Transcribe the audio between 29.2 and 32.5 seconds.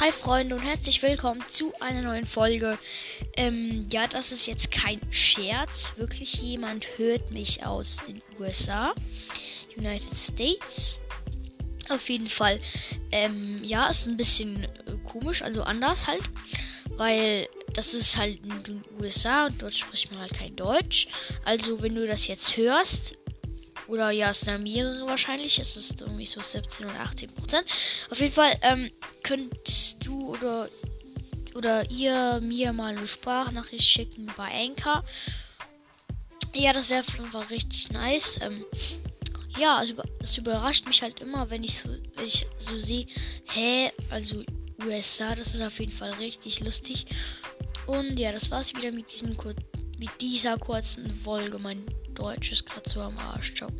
könntest du oder, oder ihr